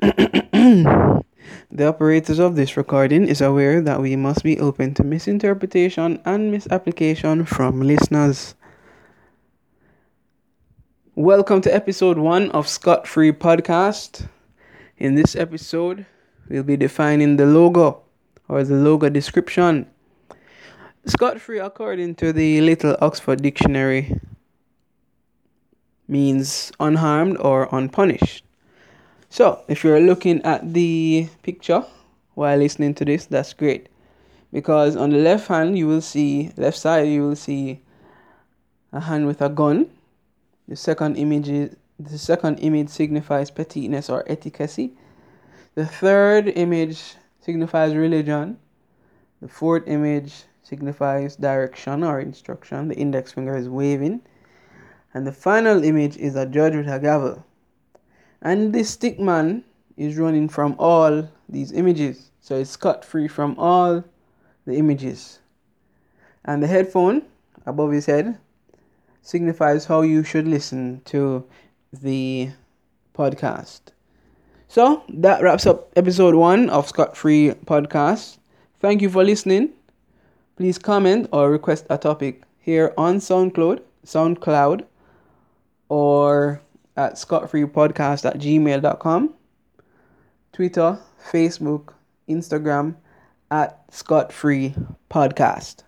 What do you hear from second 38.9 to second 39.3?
a hand